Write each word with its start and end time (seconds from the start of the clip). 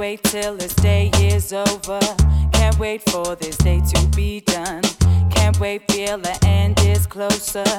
wait 0.00 0.22
till 0.22 0.56
this 0.56 0.72
day 0.76 1.10
is 1.20 1.52
over. 1.52 2.00
Can't 2.52 2.78
wait 2.78 3.02
for 3.10 3.36
this 3.36 3.58
day 3.58 3.82
to 3.92 4.06
be 4.16 4.40
done. 4.40 4.80
Can't 5.30 5.60
wait 5.60 5.82
feel 5.92 6.16
the 6.16 6.38
end 6.42 6.80
is 6.86 7.06
closer. 7.06 7.70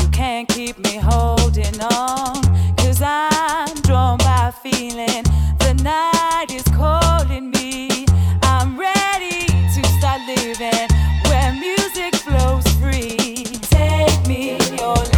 You 0.00 0.08
can't 0.08 0.48
keep 0.48 0.76
me 0.80 0.96
holding 0.96 1.80
on. 1.80 2.42
Cause 2.78 3.00
I'm 3.00 3.72
drawn 3.82 4.18
by 4.18 4.52
feeling. 4.60 5.22
The 5.60 5.74
night 5.84 6.46
is 6.50 6.64
calling 6.74 7.52
me. 7.52 8.06
I'm 8.42 8.76
ready 8.76 9.46
to 9.46 9.82
start 10.00 10.20
living 10.26 10.88
where 11.28 11.52
music 11.52 12.16
flows 12.16 12.66
free. 12.80 13.44
Take 13.70 14.26
me 14.26 14.58
your 14.80 15.17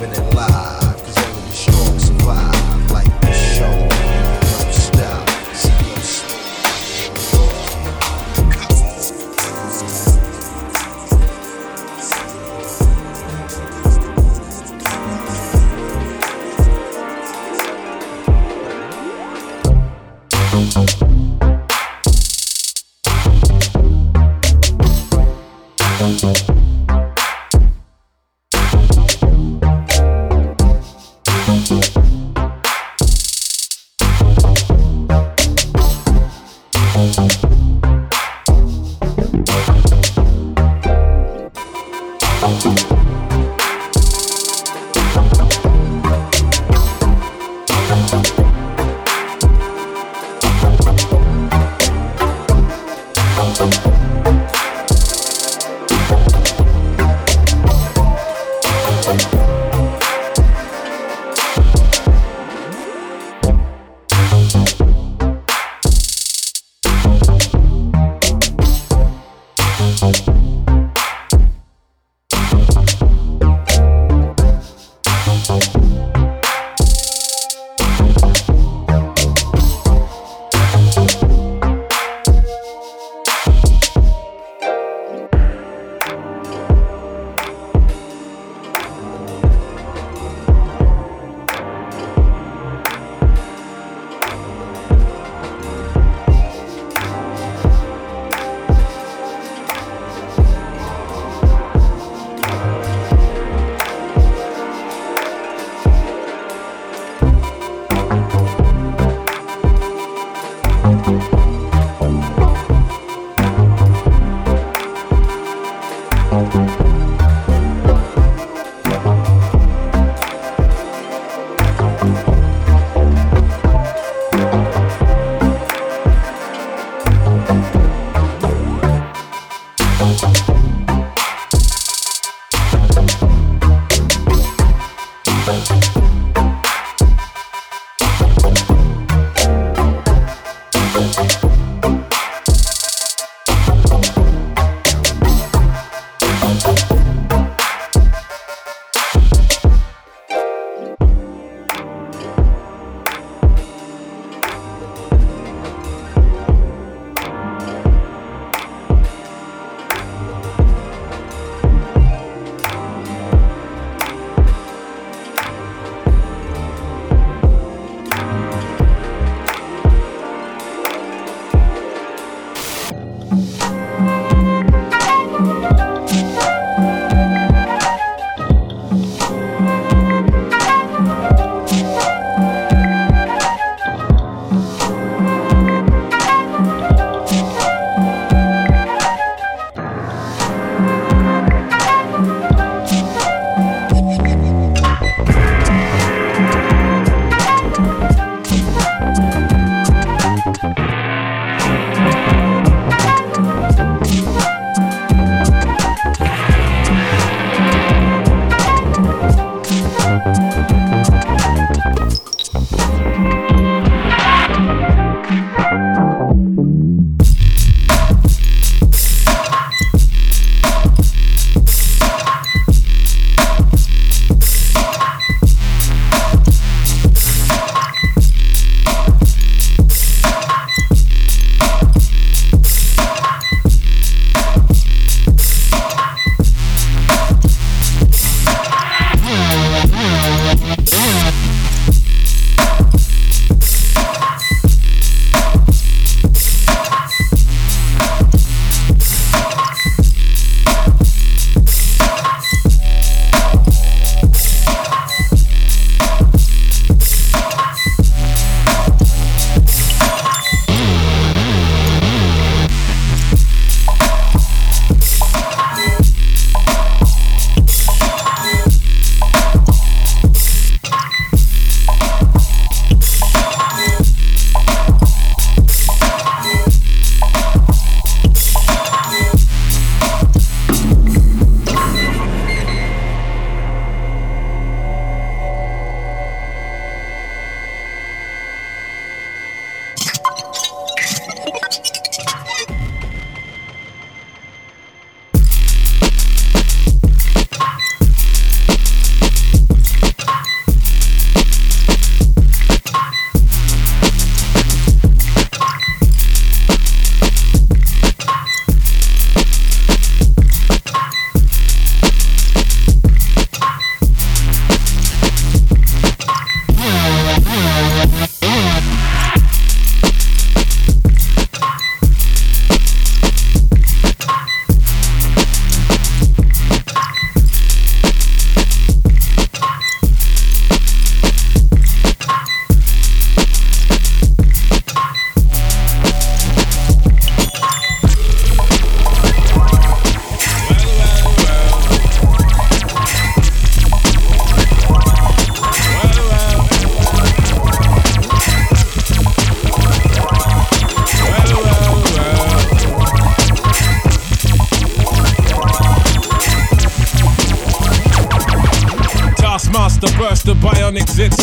Keeping 0.00 0.14
it 0.14 0.34
live, 0.34 0.79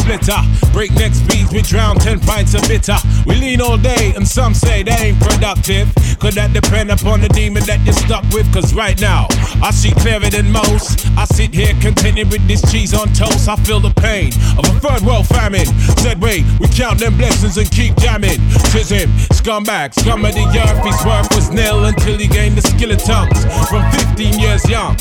Splitter. 0.07 0.39
Breakneck 0.71 1.13
speeds, 1.13 1.51
we 1.51 1.61
drown 1.61 1.97
10 1.97 2.19
pints 2.21 2.53
of 2.53 2.61
bitter. 2.67 2.95
We 3.25 3.35
lean 3.35 3.61
all 3.61 3.77
day, 3.77 4.13
and 4.15 4.27
some 4.27 4.53
say 4.53 4.83
they 4.83 4.91
ain't 4.91 5.19
productive. 5.19 5.93
Could 6.19 6.33
that 6.33 6.53
depend 6.53 6.91
upon 6.91 7.21
the 7.21 7.29
demon 7.29 7.63
that 7.65 7.79
you're 7.81 7.93
stuck 7.93 8.23
with? 8.31 8.51
Cause 8.53 8.73
right 8.73 8.99
now, 9.01 9.27
I 9.61 9.71
see 9.71 9.91
clearer 9.91 10.29
than 10.29 10.51
most. 10.51 11.05
I 11.17 11.25
sit 11.25 11.53
here 11.53 11.73
contented 11.81 12.31
with 12.31 12.47
this 12.47 12.61
cheese 12.71 12.93
on 12.93 13.11
toast. 13.13 13.49
I 13.49 13.55
feel 13.57 13.79
the 13.79 13.91
pain 13.91 14.31
of 14.57 14.65
a 14.65 14.79
third 14.79 15.01
world 15.01 15.27
famine. 15.27 15.67
Said, 15.99 16.21
wait, 16.21 16.45
we 16.59 16.67
count 16.69 16.99
them 16.99 17.17
blessings 17.17 17.57
and 17.57 17.69
keep 17.69 17.95
jamming. 17.97 18.39
Tis 18.71 18.89
him, 18.89 19.09
scumbag, 19.35 19.93
scum 19.93 20.25
of 20.25 20.33
the 20.33 20.45
earth. 20.47 20.79
His 20.85 20.99
worth 21.05 21.29
was 21.35 21.49
nil 21.51 21.85
until 21.85 22.17
he 22.17 22.27
gained 22.27 22.55
the 22.55 22.61
skill 22.61 22.91
of 22.91 23.03
tongues. 23.03 23.43
From 23.69 23.83
15 24.15 24.39
years 24.39 24.67
young, 24.69 24.95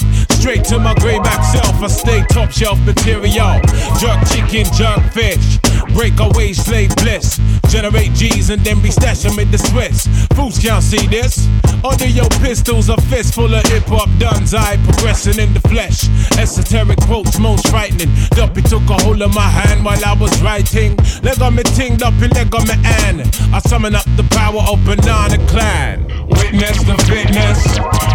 straight 0.46 0.62
to 0.62 0.78
my 0.78 0.94
grayback 0.94 1.42
self, 1.42 1.82
I 1.82 1.88
stay 1.88 2.22
top 2.30 2.52
shelf 2.52 2.78
material. 2.86 3.58
Jerk 3.98 4.22
chicken, 4.30 4.64
jerk 4.78 5.02
fish. 5.10 5.58
Break 5.92 6.20
away 6.20 6.52
slave 6.52 6.94
bliss. 7.02 7.40
Generate 7.68 8.12
G's 8.12 8.50
and 8.50 8.62
then 8.62 8.80
we 8.80 8.92
stash 8.92 9.22
them 9.24 9.40
in 9.40 9.50
the 9.50 9.58
Swiss. 9.58 10.06
Fools 10.34 10.60
can't 10.60 10.84
see 10.84 11.04
this. 11.08 11.48
Under 11.82 12.06
your 12.06 12.28
pistols, 12.38 12.88
a 12.90 12.96
fist 13.10 13.34
full 13.34 13.52
of 13.52 13.66
hip 13.66 13.86
hop 13.86 14.08
duns. 14.20 14.54
I 14.54 14.76
progressing 14.84 15.42
in 15.42 15.52
the 15.52 15.60
flesh. 15.66 16.06
Esoteric 16.38 17.00
quotes, 17.00 17.40
most 17.40 17.66
frightening. 17.66 18.14
Duppy 18.30 18.62
took 18.62 18.88
a 18.88 19.02
hold 19.02 19.22
of 19.22 19.34
my 19.34 19.50
hand 19.50 19.84
while 19.84 20.02
I 20.04 20.12
was 20.12 20.30
writing. 20.42 20.96
Leg 21.24 21.42
on 21.42 21.56
me 21.56 21.64
ting, 21.74 21.96
Duppy, 21.96 22.28
leg 22.28 22.54
on 22.54 22.68
me 22.68 22.74
an. 23.02 23.20
I 23.52 23.58
summon 23.66 23.96
up 23.96 24.06
the 24.14 24.26
power 24.30 24.62
of 24.70 24.78
Banana 24.84 25.44
Clan. 25.48 26.06
Witness 26.28 26.78
the 26.86 26.94
fitness, 27.10 27.64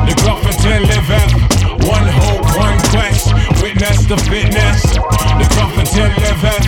the 0.08 0.16
Grufferton 0.24 0.88
liveth. 0.88 1.51
One 1.88 2.08
hope, 2.08 2.46
one 2.58 2.78
quest. 2.92 3.34
Witness 3.62 4.06
the 4.06 4.18
fitness, 4.30 4.82
the 4.84 5.46
Grufferton 5.54 6.12
liveth. 6.22 6.66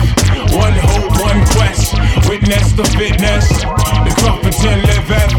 One 0.54 0.74
hope, 0.74 1.10
one 1.20 1.44
quest. 1.54 1.94
Witness 2.28 2.72
the 2.72 2.84
fitness, 2.98 3.48
the 3.48 4.12
Grufferton 4.20 4.82
liveth. 4.82 5.32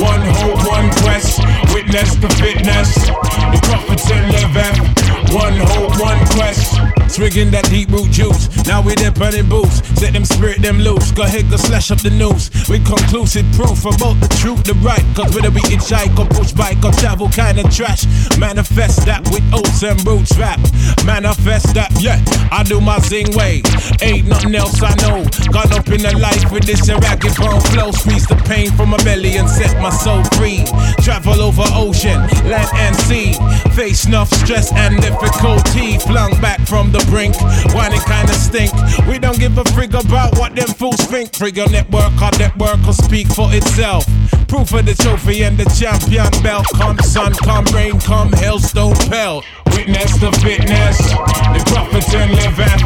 One 0.00 0.20
hope, 0.20 0.66
one 0.68 0.90
quest. 1.02 1.40
Witness 1.72 2.14
the 2.16 2.28
fitness, 2.40 2.94
the 2.94 3.58
Grufferton 3.66 4.30
liveth. 4.30 5.25
One 5.36 5.52
hope, 5.68 6.00
one 6.00 6.24
quest. 6.32 6.80
Swigging 7.12 7.50
that 7.50 7.68
deep 7.68 7.90
root 7.90 8.10
juice. 8.10 8.48
Now 8.66 8.80
we 8.80 8.94
there 8.94 9.12
burning 9.12 9.48
boots. 9.48 9.84
Set 10.00 10.12
them 10.12 10.24
spirit 10.24 10.60
them 10.60 10.78
loose. 10.78 11.12
Go 11.12 11.22
ahead, 11.22 11.50
go 11.50 11.56
slash 11.56 11.90
up 11.90 12.00
the 12.00 12.10
news. 12.10 12.50
With 12.68 12.84
conclusive 12.84 13.46
proof 13.52 13.84
about 13.84 14.16
the 14.20 14.28
truth, 14.40 14.64
the 14.64 14.74
right. 14.80 15.04
Cause 15.14 15.34
whether 15.34 15.50
we 15.50 15.60
hitchhike 15.68 16.16
or 16.18 16.26
push 16.26 16.52
bike 16.52 16.82
or 16.84 16.92
travel 16.92 17.28
kind 17.28 17.58
of 17.60 17.68
trash. 17.68 18.04
Manifest 18.38 19.04
that 19.04 19.22
with 19.28 19.44
oats 19.52 19.82
and 19.84 20.00
roots 20.06 20.36
rap. 20.36 20.58
Manifest 21.04 21.74
that, 21.74 21.92
yeah. 22.00 22.20
I 22.50 22.64
do 22.64 22.80
my 22.80 22.98
zing 23.00 23.32
way. 23.36 23.62
Ain't 24.00 24.26
nothing 24.26 24.54
else 24.54 24.80
I 24.82 24.92
know. 25.04 25.24
Gone 25.52 25.72
up 25.76 25.88
in 25.88 26.00
the 26.00 26.16
life 26.16 26.50
with 26.50 26.64
this 26.64 26.88
ragged 26.88 27.36
bone 27.36 27.60
flow. 27.72 27.92
Squeeze 27.92 28.26
the 28.26 28.36
pain 28.48 28.72
from 28.72 28.90
my 28.90 29.00
belly 29.04 29.36
and 29.36 29.48
set 29.48 29.76
my 29.80 29.90
soul 29.90 30.24
free. 30.40 30.64
Travel 31.04 31.40
over 31.40 31.64
ocean, 31.76 32.20
land 32.48 32.72
and 32.74 32.96
sea. 33.04 33.36
Face 33.76 34.06
enough 34.06 34.28
stress 34.42 34.72
and 34.72 34.96
difficulty. 35.26 35.98
Flung 35.98 36.32
back 36.40 36.60
from 36.66 36.92
the 36.92 37.04
brink. 37.10 37.34
Whining 37.74 38.00
kinda 38.00 38.32
stink. 38.34 38.72
We 39.06 39.18
don't 39.18 39.38
give 39.38 39.58
a 39.58 39.64
frig 39.64 39.94
about 39.94 40.38
what 40.38 40.54
them 40.54 40.68
fools 40.68 41.00
think. 41.06 41.32
Frig 41.32 41.56
your 41.56 41.68
network, 41.70 42.12
our 42.22 42.32
network 42.38 42.82
will 42.84 42.92
speak 42.92 43.26
for 43.28 43.52
itself. 43.52 44.06
Proof 44.48 44.72
of 44.74 44.86
the 44.86 44.94
trophy 44.94 45.42
and 45.42 45.58
the 45.58 45.64
champion 45.74 46.30
belt. 46.42 46.66
Come 46.74 46.98
sun, 47.00 47.32
come 47.34 47.64
rain, 47.74 47.98
come 48.00 48.32
hailstone 48.32 48.94
pelt. 49.10 49.44
Witness 49.74 50.18
the 50.18 50.30
fitness, 50.42 50.98
the 50.98 51.62
prophets 51.66 52.14
and 52.14 52.30
liveth. 52.30 52.82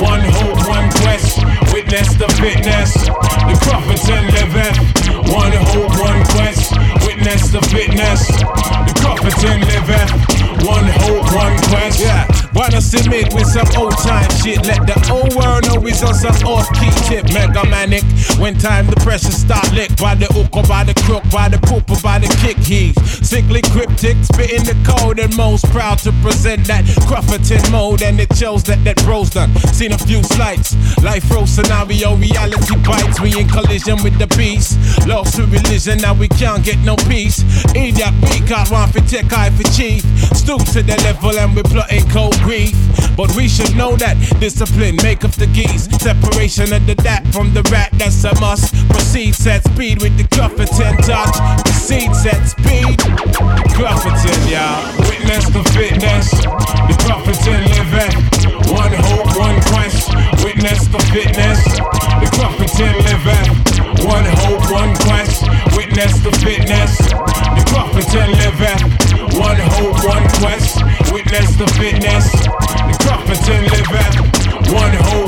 One 0.00 0.20
hope, 0.20 0.68
one 0.68 0.90
quest. 1.00 1.38
Witness 1.72 2.14
the 2.14 2.28
fitness, 2.36 2.92
the 2.94 3.58
prophets 3.62 4.08
and 4.08 4.26
liveth. 4.36 4.78
One 5.32 5.52
hope, 5.52 5.98
one 6.00 6.24
quest. 6.36 6.72
Witness 7.06 7.50
the 7.50 7.62
fitness, 7.72 8.26
the 8.28 8.94
prophets 9.00 9.44
and 9.44 9.64
liveth. 9.64 10.10
One 10.66 10.84
hope, 10.84 11.34
one 11.34 11.56
quest. 11.68 12.00
Yeah. 12.00 12.47
Wanna 12.54 12.80
submit 12.80 13.32
with 13.34 13.46
some 13.46 13.68
old 13.76 13.96
time 13.98 14.28
shit. 14.40 14.64
Let 14.64 14.86
the 14.86 14.96
old 15.12 15.34
world 15.36 15.68
know 15.68 15.80
he's 15.84 16.02
on 16.02 16.14
some 16.14 16.34
off 16.48 16.66
key 16.80 16.90
tip. 17.04 17.28
Mega 17.32 17.64
manic. 17.68 18.02
When 18.40 18.56
time 18.56 18.86
the 18.86 18.96
pressure 19.04 19.30
start 19.30 19.70
lick 19.72 19.94
by 19.98 20.14
the 20.14 20.26
hook 20.32 20.56
or 20.56 20.62
by 20.62 20.84
the 20.84 20.94
crook, 21.04 21.22
by 21.30 21.48
the 21.48 21.58
poop 21.58 21.90
or 21.90 22.00
by 22.00 22.18
the 22.18 22.28
kick. 22.40 22.56
He's 22.58 22.96
sickly 23.20 23.60
cryptic, 23.70 24.16
spitting 24.24 24.64
the 24.64 24.76
code 24.86 25.18
and 25.18 25.34
most 25.36 25.68
proud 25.70 25.98
to 26.00 26.12
present 26.24 26.66
that 26.66 26.84
Crufferton 27.04 27.70
mode. 27.70 28.02
And 28.02 28.18
it 28.18 28.34
shows 28.34 28.64
that 28.64 28.82
that 28.84 28.96
bro's 29.04 29.30
done. 29.30 29.54
Seen 29.76 29.92
a 29.92 29.98
few 29.98 30.22
slights. 30.22 30.72
Life 31.02 31.30
row 31.30 31.44
scenario, 31.44 32.16
reality 32.16 32.76
bites. 32.80 33.20
We 33.20 33.38
in 33.38 33.48
collision 33.48 34.02
with 34.02 34.18
the 34.18 34.26
beast. 34.38 34.78
Lost 35.06 35.36
to 35.36 35.44
religion, 35.44 35.98
now 35.98 36.14
we 36.14 36.28
can't 36.28 36.64
get 36.64 36.78
no 36.80 36.96
peace. 36.96 37.44
Idiot, 37.76 38.14
we 38.32 38.40
can't 38.48 38.70
run 38.70 38.88
for 38.88 39.00
tech, 39.04 39.32
eye 39.32 39.50
for 39.50 39.68
chief. 39.76 40.02
Stoop 40.32 40.64
to 40.72 40.82
the 40.82 40.96
level 41.04 41.36
and 41.36 41.54
we're 41.54 41.62
plotting 41.64 42.08
cold 42.08 42.37
grief. 42.40 42.76
But 43.16 43.34
we 43.34 43.48
should 43.48 43.74
know 43.76 43.96
that 43.96 44.16
discipline 44.38 44.96
make 45.02 45.24
up 45.24 45.32
the 45.32 45.46
geese. 45.46 45.90
Separation 45.98 46.72
of 46.72 46.86
the 46.86 46.94
dat 46.94 47.26
from 47.32 47.52
the 47.52 47.62
rat, 47.70 47.90
that's 47.98 48.22
a 48.24 48.34
must. 48.40 48.74
Proceed 48.88 49.34
set 49.34 49.64
speed 49.64 50.02
with 50.02 50.16
the 50.16 50.24
Clufferton 50.34 50.96
touch. 51.02 51.34
Proceed 51.64 52.14
set 52.14 52.42
speed. 52.46 52.98
Clufferton, 53.74 54.40
y'all. 54.50 54.82
Witness 55.10 55.46
the 55.50 55.64
fitness. 55.74 56.30
The 56.30 56.94
Clufferton 57.02 57.62
living. 57.74 58.14
One 58.74 58.92
hope, 58.92 59.34
one 59.38 59.60
quest. 59.72 60.14
Witness 60.44 60.86
the 60.88 61.00
fitness. 61.10 61.64
The 62.22 62.28
Clufferton 62.36 62.94
living. 63.08 63.68
One 64.06 64.24
hope, 64.24 64.70
one 64.70 64.94
quest. 65.06 65.42
Witness 65.76 66.12
the 66.22 66.32
fitness. 66.38 66.98
The 66.98 67.64
Clufferton 67.66 68.30
living. 68.38 69.07
One 69.38 69.56
hope, 69.56 70.04
one 70.04 70.26
quest. 70.42 70.82
Witness 71.12 71.54
the 71.54 71.66
fitness. 71.78 72.32
The 72.32 72.94
Clufferton 72.98 73.62
living. 73.70 74.74
One 74.74 74.92
hope, 74.98 75.27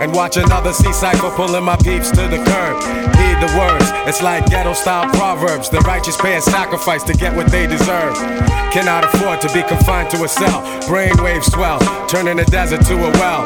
And 0.00 0.12
watch 0.14 0.36
another 0.36 0.72
sea 0.72 0.92
cycle 0.92 1.30
pulling 1.30 1.64
my 1.64 1.76
peeps 1.76 2.10
to 2.10 2.22
the 2.28 2.36
curb. 2.36 2.76
Heed 3.16 3.38
the 3.40 3.50
words, 3.58 3.86
it's 4.06 4.22
like 4.22 4.46
ghetto 4.46 4.74
style 4.74 5.08
proverbs. 5.14 5.70
The 5.70 5.80
righteous 5.80 6.16
pay 6.16 6.36
a 6.36 6.40
sacrifice 6.40 7.02
to 7.04 7.14
get 7.14 7.34
what 7.34 7.48
they 7.48 7.66
deserve. 7.66 8.14
Cannot 8.72 9.04
afford 9.04 9.40
to 9.40 9.52
be 9.52 9.62
confined 9.62 10.10
to 10.10 10.24
a 10.24 10.28
cell. 10.28 10.62
Brainwaves 10.82 11.50
swell, 11.50 11.80
turning 12.08 12.36
the 12.36 12.44
desert 12.44 12.84
to 12.86 12.94
a 12.94 13.10
well. 13.18 13.44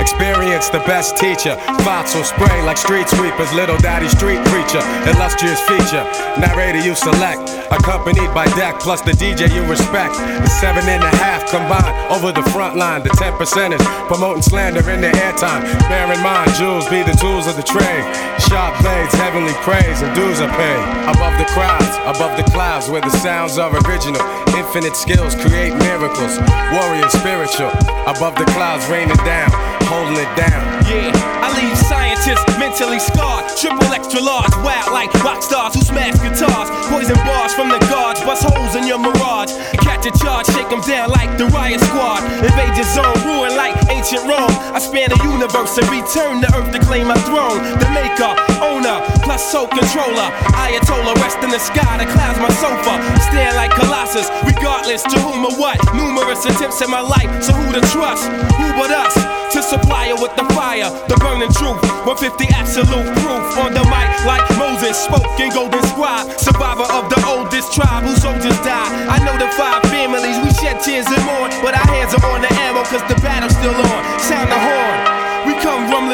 Experience 0.00 0.68
the 0.68 0.80
best 0.80 1.16
teacher. 1.16 1.54
Thoughts 1.86 2.14
will 2.14 2.24
spray 2.24 2.62
like 2.62 2.76
street 2.76 3.08
sweepers. 3.08 3.52
Little 3.54 3.78
daddy 3.78 4.08
street 4.08 4.42
preacher. 4.46 4.82
Illustrious 5.08 5.60
feature. 5.62 6.04
Narrator 6.38 6.80
you 6.84 6.94
select. 6.94 7.63
Accompanied 7.74 8.32
by 8.32 8.46
deck 8.54 8.78
plus 8.78 9.02
the 9.02 9.12
DJ 9.12 9.50
you 9.50 9.66
respect. 9.66 10.14
The 10.14 10.46
seven 10.46 10.86
and 10.86 11.02
a 11.02 11.12
half 11.18 11.50
combined 11.50 11.90
over 12.14 12.30
the 12.30 12.46
front 12.50 12.76
line. 12.76 13.02
The 13.02 13.10
ten 13.18 13.32
percenters 13.34 13.82
promoting 14.06 14.42
slander 14.42 14.84
in 14.88 15.00
the 15.00 15.10
airtime. 15.10 15.66
Bear 15.90 16.06
in 16.12 16.20
mind, 16.22 16.54
jewels 16.54 16.88
be 16.88 17.02
the 17.02 17.16
tools 17.18 17.46
of 17.46 17.56
the 17.56 17.66
trade. 17.66 18.04
Sharp 18.46 18.78
blades, 18.80 19.14
heavenly 19.14 19.54
praise, 19.66 20.02
and 20.02 20.14
dues 20.14 20.40
are 20.40 20.52
paid. 20.54 20.82
Above 21.10 21.34
the 21.38 21.48
crowds, 21.50 21.90
above 22.06 22.36
the 22.38 22.46
clouds, 22.54 22.88
where 22.88 23.02
the 23.02 23.10
sounds 23.10 23.58
are 23.58 23.74
original. 23.86 24.22
Infinite 24.54 24.94
skills 24.94 25.34
create 25.34 25.74
miracles. 25.74 26.38
Warrior 26.70 27.10
spiritual. 27.10 27.74
Above 28.06 28.38
the 28.38 28.46
clouds, 28.54 28.86
raining 28.86 29.18
down, 29.26 29.50
holding 29.86 30.18
it 30.18 30.32
down. 30.36 30.62
Yeah, 30.88 31.12
I 31.40 31.48
leave 31.56 31.76
scientists 31.76 32.44
mentally 32.58 32.98
scarred. 32.98 33.48
Triple 33.56 33.92
extra 33.92 34.20
large, 34.20 34.52
wild 34.60 34.92
like 34.92 35.12
rock 35.24 35.42
stars 35.42 35.74
who 35.74 35.82
smash 35.82 36.16
guitars. 36.20 36.68
Poison 36.88 37.16
bars 37.24 37.54
from 37.54 37.68
the 37.68 37.80
guards, 37.88 38.20
bust 38.22 38.44
holes 38.44 38.74
in 38.76 38.86
your 38.86 38.98
mirage. 38.98 39.52
Catch 39.80 40.06
a 40.06 40.12
charge, 40.18 40.46
shake 40.52 40.68
them 40.68 40.80
down 40.82 41.10
like 41.10 41.36
the 41.38 41.46
riot 41.52 41.80
squad. 41.80 42.24
Invade 42.44 42.76
your 42.76 42.88
zone, 42.92 43.16
ruin 43.24 43.56
like 43.56 43.76
ancient 43.88 44.24
Rome. 44.24 44.52
I 44.72 44.80
span 44.80 45.08
the 45.08 45.20
universe 45.24 45.76
and 45.78 45.88
return 45.88 46.40
to 46.42 46.48
earth 46.56 46.72
to 46.72 46.80
claim 46.80 47.08
my 47.08 47.18
throne. 47.28 47.60
The 47.80 47.88
maker, 47.92 48.32
owner, 48.60 49.00
plus 49.24 49.40
soul 49.40 49.68
controller. 49.68 50.28
Ayatollah, 50.60 51.16
rest 51.20 51.40
in 51.44 51.50
the 51.50 51.60
sky, 51.60 51.96
the 52.00 52.08
clouds 52.12 52.40
my 52.40 52.52
sofa. 52.60 53.00
Stand 53.30 53.56
like 53.56 53.72
Colossus, 53.72 54.28
regardless 54.44 55.02
to 55.04 55.16
whom 55.20 55.44
or 55.44 55.54
what. 55.56 55.80
Numerous 55.94 56.44
attempts 56.44 56.80
in 56.80 56.90
my 56.90 57.00
life, 57.00 57.30
so 57.42 57.52
who 57.52 57.72
to 57.72 57.80
trust? 57.92 58.28
Who 58.56 58.66
but 58.76 58.90
us? 58.90 59.14
To 59.54 59.62
supply 59.62 59.83
her 59.88 60.16
with 60.20 60.34
the 60.36 60.44
fire, 60.54 60.90
the 61.08 61.16
burning 61.20 61.52
truth. 61.52 61.80
150 62.06 62.48
absolute 62.54 63.08
proof 63.20 63.44
on 63.58 63.72
the 63.72 63.84
mic, 63.88 64.08
like 64.24 64.44
Moses 64.56 64.96
spoke 64.96 65.26
in 65.40 65.50
Golden 65.52 65.82
Scribe. 65.90 66.28
Survivor 66.38 66.88
of 66.92 67.08
the 67.10 67.20
oldest 67.26 67.72
tribe 67.72 68.04
whose 68.04 68.20
soldiers 68.22 68.58
died. 68.64 68.92
I 69.08 69.18
know 69.24 69.36
the 69.38 69.48
five 69.56 69.82
families, 69.90 70.36
we 70.44 70.50
shed 70.54 70.80
tears 70.80 71.06
and 71.06 71.24
mourn. 71.24 71.50
But 71.62 71.74
our 71.74 71.88
hands 71.88 72.14
are 72.14 72.24
on 72.30 72.40
the 72.40 72.52
ammo, 72.66 72.84
cause 72.84 73.04
the 73.08 73.18
battle's 73.20 73.56
still 73.56 73.74
on. 73.74 74.02
Sound 74.20 74.50
the 74.50 74.58
horn. 74.58 75.23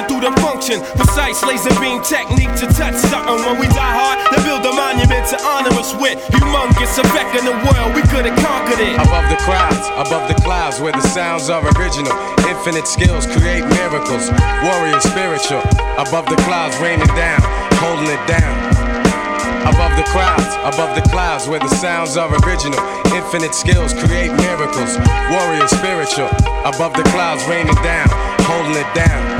Rumbling 0.00 0.20
through 0.20 0.30
the 0.30 0.40
function. 0.40 0.80
Precise 0.96 1.42
laser 1.44 1.74
beam 1.80 2.02
technique 2.02 2.52
to 2.56 2.66
touch 2.72 2.96
something. 2.96 3.36
When 3.44 3.58
we 3.60 3.66
die 3.68 3.94
hard, 3.96 4.18
they 4.32 4.40
build 4.44 4.64
a 4.64 4.72
monument 4.72 5.26
to 5.28 5.36
honor 5.44 5.72
us 5.76 5.92
with. 5.94 6.16
Humongous 6.32 6.98
effect 6.98 7.36
in 7.36 7.44
the 7.44 7.56
world, 7.68 7.94
we 7.94 8.02
could 8.08 8.24
have 8.24 8.38
conquered 8.40 8.80
it. 8.80 8.94
Above 8.96 9.28
the 9.28 9.36
crowds, 9.44 9.84
above 9.96 10.28
the 10.28 10.38
clouds, 10.42 10.80
where 10.80 10.92
the 10.92 11.04
sounds 11.12 11.50
are 11.50 11.62
original. 11.76 12.12
Infinite 12.48 12.86
skills 12.86 13.26
create 13.26 13.64
miracles. 13.76 14.30
Warrior 14.64 15.00
spiritual. 15.00 15.62
Above 15.98 16.26
the 16.28 16.38
clouds, 16.48 16.76
raining 16.78 17.10
down, 17.16 17.40
holding 17.80 18.08
it 18.08 18.22
down. 18.28 18.56
Above 19.68 19.92
the 19.96 20.06
clouds, 20.08 20.48
above 20.64 20.94
the 20.96 21.04
clouds, 21.10 21.48
where 21.48 21.60
the 21.60 21.68
sounds 21.68 22.16
are 22.16 22.30
original. 22.46 22.80
Infinite 23.12 23.54
skills 23.54 23.92
create 23.92 24.32
miracles. 24.32 24.96
Warrior 25.28 25.68
spiritual. 25.68 26.28
Above 26.64 26.94
the 26.96 27.04
clouds, 27.12 27.44
raining 27.46 27.76
down, 27.84 28.08
holding 28.48 28.76
it 28.76 28.88
down. 28.94 29.39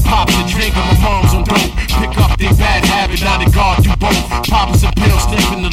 Pop 0.00 0.28
the 0.28 0.42
drink 0.48 0.76
and 0.76 0.86
my 0.88 1.04
mom's 1.04 1.34
on 1.34 1.44
dope. 1.44 1.76
Pick 2.00 2.16
up 2.18 2.38
their 2.38 2.54
bad 2.54 2.84
habit, 2.84 3.20
now 3.20 3.36
they 3.38 3.50
guard 3.52 3.84
you 3.84 3.94
both. 3.96 4.16
Some 4.48 4.72
pills, 4.72 4.80
sniffing 4.80 5.11
the 5.11 5.11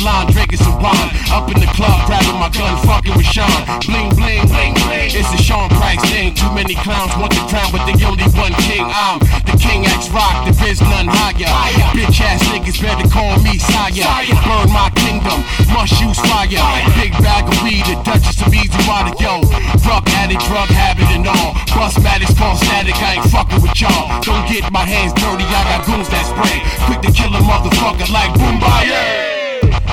line, 0.02 0.32
drinking 0.32 0.60
some 0.60 0.82
wine. 0.82 1.10
Up 1.32 1.50
in 1.52 1.60
the 1.60 1.70
club, 1.76 2.06
grabbing 2.08 2.40
my 2.40 2.50
gun, 2.50 2.76
fucking 2.86 3.16
with 3.16 3.26
Sean. 3.26 3.50
Bling, 3.86 4.10
bling, 4.16 4.48
bling, 4.48 4.74
bling. 4.86 5.12
It's 5.14 5.32
a 5.34 5.40
Sean 5.40 5.70
Price 5.70 6.02
thing. 6.10 6.34
Too 6.36 6.52
many 6.54 6.76
clowns 6.76 7.16
want 7.18 7.34
the 7.34 7.44
crown, 7.48 7.72
but 7.72 7.86
they 7.86 7.96
only 8.06 8.26
one 8.38 8.54
king. 8.66 8.86
I'm 8.86 9.20
the 9.46 9.56
King 9.58 9.86
X 9.86 10.10
Rock, 10.10 10.46
there 10.46 10.72
is 10.72 10.82
none 10.82 11.08
higher. 11.10 11.50
Bitch 11.94 12.22
ass 12.22 12.44
niggas 12.50 12.82
better 12.82 13.08
call 13.10 13.38
me 13.42 13.58
sire. 13.58 14.06
Burn 14.46 14.70
my 14.72 14.90
kingdom, 14.96 15.44
must 15.74 16.00
use 16.02 16.20
fire. 16.30 16.50
Big 16.98 17.14
bag 17.24 17.46
of 17.48 17.58
weed, 17.64 17.86
the 17.86 17.98
Duchess 18.04 18.42
of 18.42 18.54
Easy 18.54 18.82
Water, 18.88 19.14
yo. 19.20 19.42
Drug 19.84 20.04
addict, 20.22 20.44
drug 20.48 20.70
habit 20.70 21.10
and 21.14 21.28
all. 21.28 21.54
Bust 21.76 22.02
matters, 22.02 22.34
call 22.38 22.56
static, 22.56 22.96
I 23.02 23.20
ain't 23.20 23.30
fucking 23.32 23.62
with 23.62 23.80
y'all. 23.80 24.22
Don't 24.22 24.48
get 24.48 24.72
my 24.72 24.86
hands 24.86 25.14
dirty, 25.14 25.46
I 25.46 25.62
got 25.70 25.86
goons 25.86 26.10
that 26.10 26.26
spray. 26.26 26.62
Quick 26.86 27.02
to 27.06 27.12
kill 27.12 27.34
a 27.36 27.42
motherfucker 27.42 28.10
like 28.12 28.34
Boom 28.38 28.60
Bye 28.60 28.86
Yeah. 28.88 29.29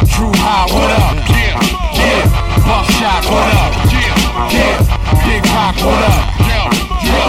True 0.09 0.33
High, 0.37 0.67
what 0.73 0.91
up? 0.91 1.17
Yeah, 1.29 1.61
yeah. 1.93 2.25
Buckshot, 2.65 3.25
what 3.27 3.49
up? 3.55 3.73
Yeah, 3.93 4.15
yeah. 4.53 4.79
Big 5.27 5.43
Rock, 5.53 5.77
what 5.85 6.03
up? 6.09 6.25
Yo, 6.47 6.61
yo. 7.07 7.21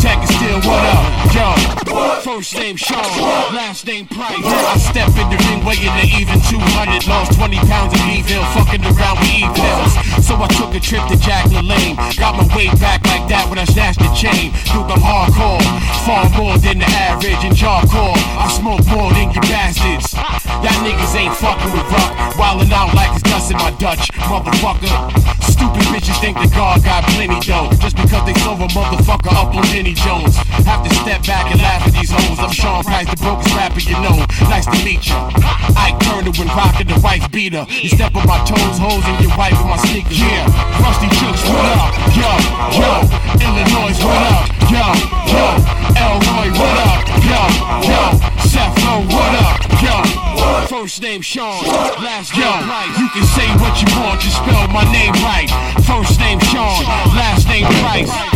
Tech 0.00 0.22
is 0.22 0.30
still, 0.36 0.60
what 0.68 0.84
up? 0.84 1.25
First 2.26 2.56
name 2.56 2.76
Sean, 2.76 3.00
last 3.54 3.86
name 3.86 4.06
Price. 4.08 4.40
I 4.40 4.76
step 4.76 5.08
in 5.16 5.28
the 5.30 5.38
ring 5.48 5.64
weighing 5.64 5.94
the 5.96 6.06
even 6.16 6.40
200. 6.48 7.06
Lost 7.08 7.36
20 7.36 7.56
pounds 7.68 7.92
of 7.92 8.02
evil, 8.08 8.44
fucking 8.56 8.84
around 8.84 9.20
with 9.20 9.32
evils. 9.32 9.92
So 10.24 10.34
I 10.36 10.48
took 10.56 10.74
a 10.74 10.80
trip 10.80 11.06
to 11.08 11.16
Jack 11.16 11.46
LaLanne. 11.52 11.96
Got 12.16 12.36
my 12.40 12.46
weight 12.56 12.72
back 12.80 13.04
like 13.06 13.28
that 13.28 13.48
when 13.48 13.58
I 13.58 13.64
snatched 13.64 14.00
the 14.00 14.10
chain. 14.16 14.52
Dude, 14.72 14.88
I'm 14.88 15.00
hardcore. 15.00 15.60
Far 16.08 16.24
more 16.36 16.56
than 16.58 16.80
the 16.80 16.88
average 16.88 17.44
and 17.44 17.54
jawcore. 17.54 18.16
I 18.36 18.48
smoke 18.50 18.84
more 18.88 19.12
than 19.12 19.30
you 19.30 19.40
bastards. 19.46 20.16
Y'all 20.64 20.80
niggas 20.82 21.14
ain't 21.14 21.36
fucking 21.36 21.72
with 21.72 21.86
rock. 21.92 22.12
Wildin' 22.40 22.72
out 22.72 22.94
like 22.96 23.12
it's 23.12 23.22
dust 23.22 23.52
in 23.52 23.56
my 23.56 23.70
Dutch, 23.76 24.08
motherfucker. 24.24 24.92
Stupid 25.44 25.84
bitches 25.92 26.18
think 26.20 26.36
that 26.36 26.50
God 26.52 26.82
got 26.82 27.04
plenty 27.14 27.38
dough. 27.40 27.70
Just 27.78 27.96
because 27.96 28.24
they 28.26 28.34
sold 28.40 28.60
a 28.60 28.68
motherfucker 28.76 29.32
up 29.36 29.54
on 29.54 29.64
Jenny 29.70 29.94
Jones. 29.94 30.36
Have 30.66 30.82
to 30.82 30.90
step 31.00 31.22
back 31.26 31.50
and 31.50 31.60
laugh 31.60 31.82
at 31.82 31.92
these 31.92 32.10
hoes. 32.10 32.38
I'm 32.38 32.54
Sean 32.54 32.84
Price, 32.84 33.10
the 33.10 33.18
brokest 33.18 33.50
rapper 33.58 33.82
you 33.82 33.98
know. 33.98 34.22
Nice 34.46 34.64
to 34.70 34.78
meet 34.86 35.10
ya. 35.10 35.26
Ike 35.74 35.98
Turner 36.06 36.30
when 36.38 36.48
rockin' 36.54 36.86
the 36.86 36.98
wife 37.02 37.26
beater. 37.34 37.66
You 37.68 37.90
step 37.90 38.14
on 38.14 38.26
my 38.26 38.38
toes, 38.46 38.78
hoes, 38.78 39.02
and 39.04 39.18
your 39.18 39.34
wife 39.34 39.58
with 39.58 39.66
my 39.66 39.76
sneakers. 39.82 40.22
Yeah, 40.22 40.46
Ruste 40.78 41.10
Juxx, 41.18 41.42
what 41.50 41.66
up? 41.74 41.90
Yo, 42.14 42.30
yo, 42.78 42.90
Illinois, 43.42 43.98
what 44.06 44.22
up? 44.38 44.46
Yo, 44.70 44.86
yo, 45.34 45.46
Elroy, 45.98 46.48
what 46.54 46.78
up? 46.86 47.02
Yo, 47.26 47.42
yo, 47.90 48.02
Seth 48.46 48.78
Lowe, 48.86 49.02
what 49.10 49.34
up? 49.42 49.58
Yo, 49.82 49.98
first 50.70 51.02
name 51.02 51.22
Sean, 51.22 51.66
last 52.06 52.32
name 52.38 52.62
Price. 52.70 52.98
You 53.02 53.08
can 53.10 53.26
say 53.34 53.48
what 53.58 53.74
you 53.82 53.88
want, 53.98 54.20
just 54.22 54.36
spell 54.36 54.68
my 54.68 54.86
name 54.94 55.12
right. 55.26 55.50
First 55.82 56.20
name 56.20 56.38
Sean, 56.54 56.84
last 57.18 57.48
name 57.48 57.66
Price. 57.82 58.35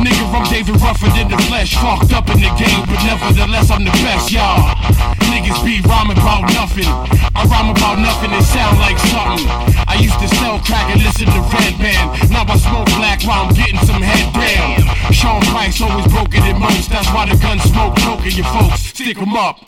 Nigga, 0.00 0.32
I'm 0.32 0.50
David 0.50 0.80
Ruffin 0.80 1.14
in 1.20 1.28
the 1.28 1.36
flesh, 1.44 1.74
fucked 1.74 2.14
up 2.14 2.28
in 2.30 2.40
the 2.40 2.48
game, 2.56 2.86
but 2.86 3.04
nevertheless 3.04 3.70
I'm 3.70 3.84
the 3.84 3.90
best, 3.90 4.32
y'all. 4.32 5.19
Niggas 5.50 5.64
be 5.66 5.80
rhyming 5.88 6.16
about 6.16 6.46
nothing. 6.54 6.86
I 7.34 7.42
rhyme 7.50 7.74
about 7.74 7.98
nothing 7.98 8.30
and 8.30 8.44
sound 8.44 8.78
like 8.78 8.98
something. 9.10 9.50
I 9.90 9.98
used 9.98 10.18
to 10.22 10.28
sell 10.38 10.60
crack 10.62 10.86
and 10.94 11.02
listen 11.02 11.26
to 11.26 11.42
Red 11.50 11.74
Band. 11.82 12.30
Now 12.30 12.46
I 12.46 12.54
smoke 12.54 12.86
black 12.94 13.22
while 13.26 13.50
I'm 13.50 13.54
getting 13.54 13.82
some 13.82 13.98
head 13.98 14.30
down. 14.30 14.86
Sean 15.10 15.42
Price 15.50 15.82
always 15.82 16.06
broken 16.06 16.38
than 16.46 16.60
most. 16.60 16.90
That's 16.90 17.10
why 17.10 17.26
the 17.26 17.34
gun 17.42 17.58
smoke 17.66 17.98
choking 17.98 18.38
your 18.38 18.46
folks. 18.54 18.94
Stick 18.94 19.18
'em 19.18 19.34
up. 19.34 19.58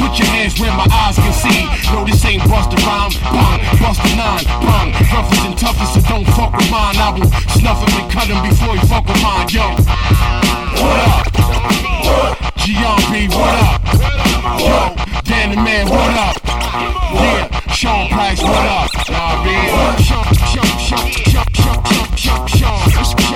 Put 0.00 0.16
your 0.16 0.28
hands 0.32 0.58
where 0.58 0.72
my 0.72 0.88
eyes 0.88 1.16
can 1.20 1.34
see. 1.36 1.68
No, 1.92 2.04
this 2.08 2.24
ain't 2.24 2.42
Busta 2.48 2.80
Rhyme. 2.80 3.12
Bang, 3.28 3.60
Busta 3.76 4.08
Nine. 4.16 4.44
Bang, 4.64 4.88
roughest 5.12 5.44
and 5.44 5.58
toughest, 5.58 5.94
so 5.94 6.00
don't 6.08 6.24
fuck 6.32 6.56
with 6.56 6.70
mine. 6.70 6.96
I 6.96 7.12
will 7.12 7.28
snuff 7.60 7.76
him 7.84 7.92
and 8.00 8.08
cut 8.10 8.26
him 8.32 8.40
before 8.48 8.72
you 8.72 8.84
fuck 8.88 9.04
with 9.04 9.20
mine. 9.20 9.48
Yo, 9.52 9.68
what 10.80 10.98
up? 11.12 11.28
Giambi, 12.56 13.28
what 13.28 13.54
up? 13.68 13.99
Yo, 14.40 14.94
Danny 15.24 15.56
Man, 15.56 15.86
what 15.86 16.16
up? 16.16 16.36
Yeah, 16.46 17.60
Sean 17.72 18.08
Price, 18.08 18.42
what 18.42 18.66
up? 18.66 18.88
Y'all 19.06 19.44
Sean, 19.98 20.24
Sean, 20.34 20.64
Sean, 20.78 21.12
Sean, 21.12 21.44
Sean, 22.16 22.46
Sean, 22.48 23.18
Sean. 23.18 23.29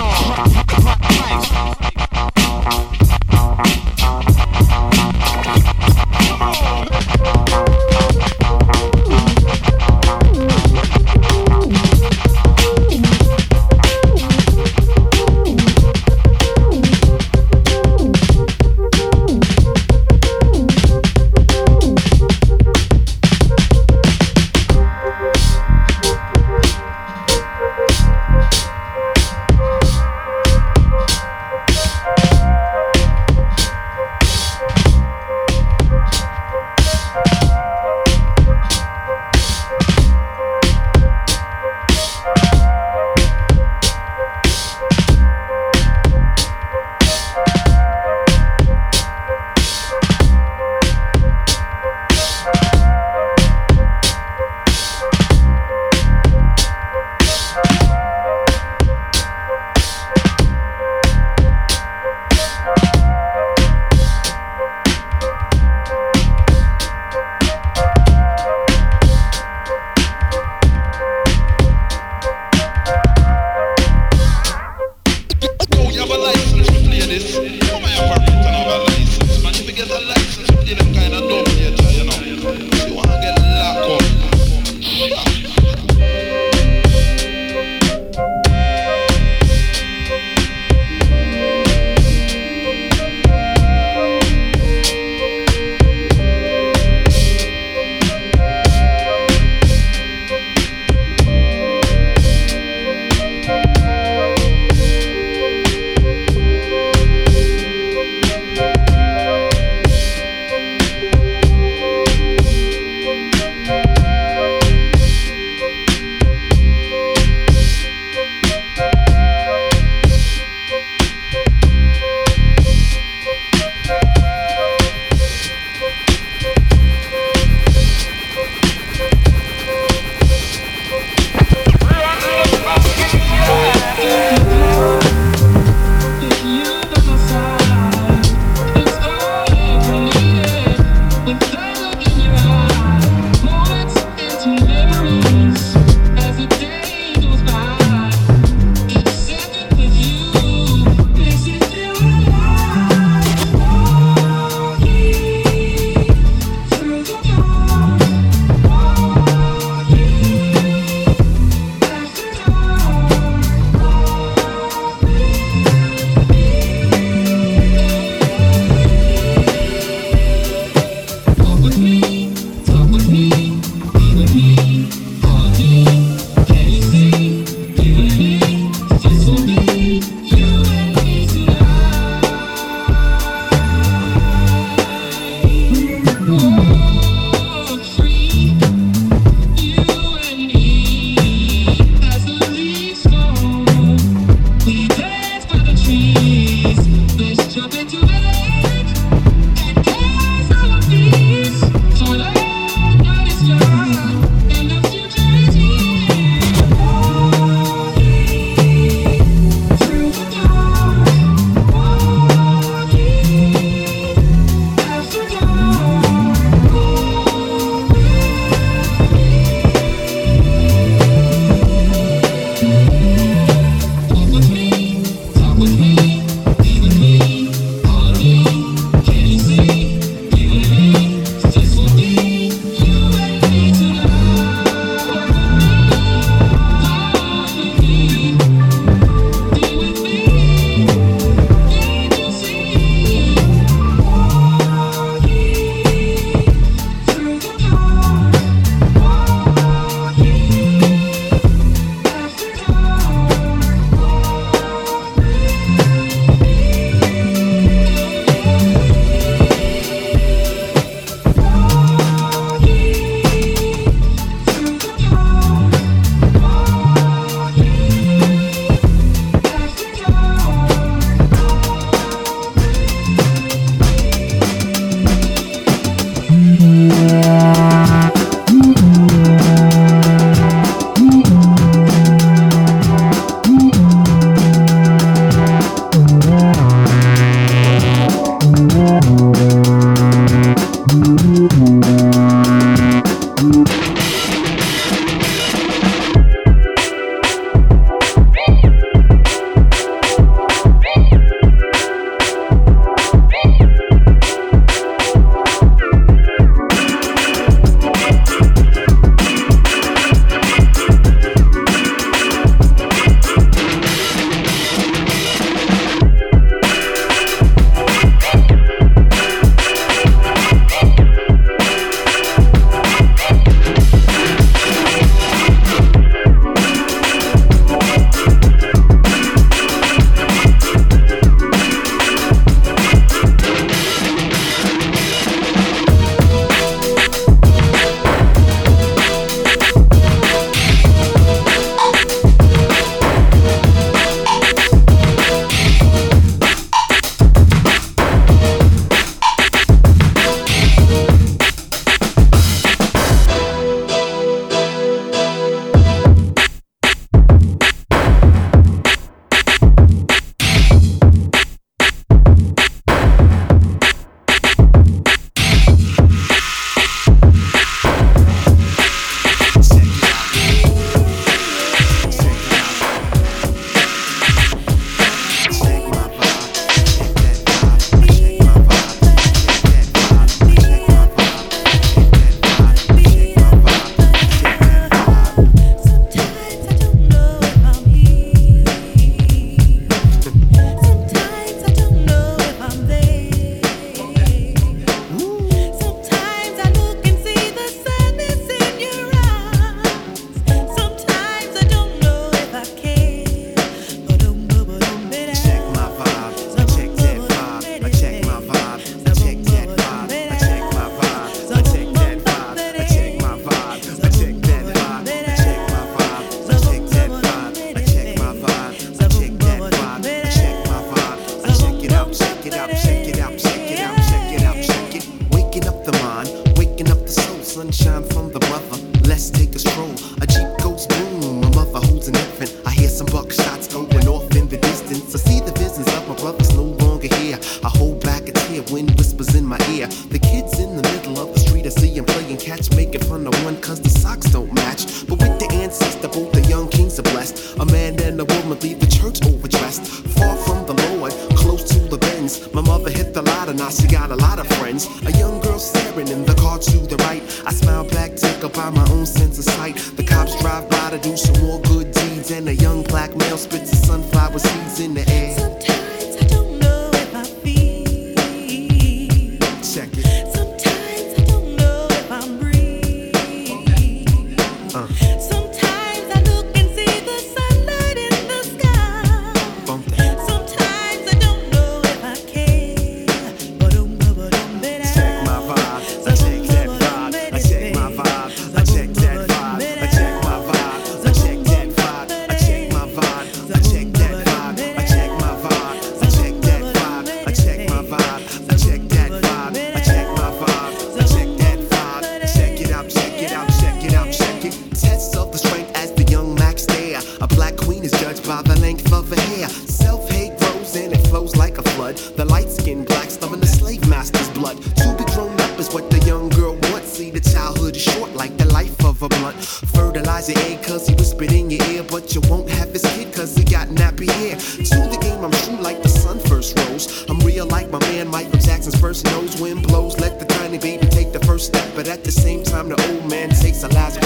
Light 512.44 512.52
skinned 512.52 512.86
black 512.86 513.04
loving 513.22 513.40
the 513.40 513.46
slave 513.46 513.88
master's 513.88 514.28
blood. 514.30 514.56
To 514.76 514.94
be 514.98 515.04
grown 515.12 515.40
up 515.40 515.58
is 515.58 515.72
what 515.72 515.90
the 515.90 515.98
young 516.00 516.28
girl 516.28 516.56
wants. 516.70 516.92
See, 516.92 517.10
the 517.10 517.20
childhood 517.20 517.76
is 517.76 517.82
short 517.82 518.14
like 518.14 518.36
the 518.36 518.44
life 518.46 518.84
of 518.84 519.02
a 519.02 519.08
blunt. 519.08 519.36
Fertilize 519.74 520.28
your 520.28 520.38
egg 520.40 520.62
cause 520.62 520.86
he 520.86 520.94
whispered 520.94 521.32
in 521.32 521.50
your 521.50 521.64
ear. 521.70 521.82
But 521.82 522.14
you 522.14 522.20
won't 522.28 522.48
have 522.50 522.70
his 522.70 522.82
kid 522.94 523.14
cause 523.14 523.34
he 523.34 523.44
got 523.44 523.68
nappy 523.68 524.10
hair. 524.10 524.36
To 524.36 524.78
the 524.90 524.98
game, 525.00 525.24
I'm 525.24 525.32
true 525.44 525.62
like 525.62 525.82
the 525.82 525.88
sun 525.88 526.18
first 526.20 526.58
rose. 526.58 527.04
I'm 527.08 527.18
real 527.20 527.46
like 527.46 527.70
my 527.70 527.80
man 527.80 528.08
Michael 528.08 528.38
Jackson's 528.38 528.78
first 528.78 529.04
nose. 529.06 529.40
Wind 529.40 529.62
blows, 529.66 529.98
let 529.98 530.18
the 530.18 530.26
tiny 530.26 530.58
baby 530.58 530.86
take 530.86 531.12
the 531.12 531.20
first 531.20 531.46
step. 531.46 531.68
But 531.74 531.88
at 531.88 532.04
the 532.04 532.12
same 532.12 532.42
time, 532.44 532.68
the 532.68 532.78
old 532.90 533.08
man 533.08 533.30
takes 533.30 533.62
a 533.62 533.68
last 533.68 534.00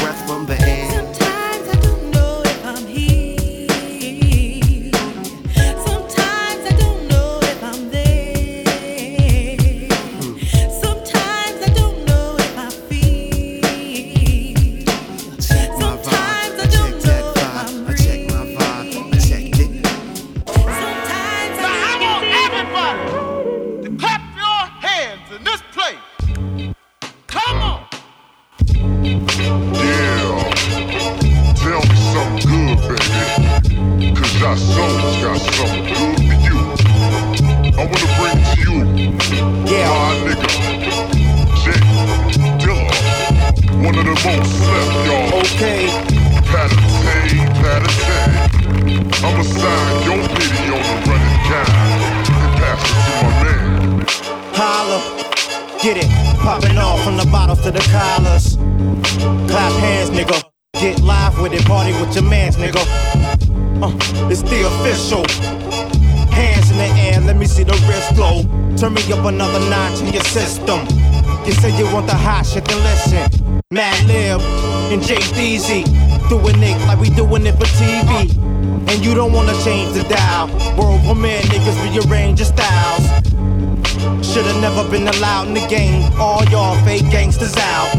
the 85.61 85.67
game. 85.69 86.13
All 86.19 86.45
y'all 86.47 86.77
fake 86.85 87.11
gangsters 87.11 87.57
out. 87.57 87.95